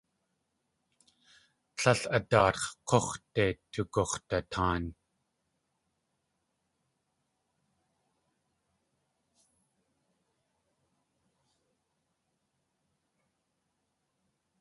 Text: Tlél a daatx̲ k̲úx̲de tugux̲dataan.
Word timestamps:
Tlél 1.77 2.01
a 2.15 2.19
daatx̲ 2.29 2.67
k̲úx̲de 2.87 3.45
tugux̲dataan. 3.71 4.83